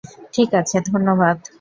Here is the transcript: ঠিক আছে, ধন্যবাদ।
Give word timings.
ঠিক 0.33 0.49
আছে, 0.53 0.77
ধন্যবাদ। 0.87 1.37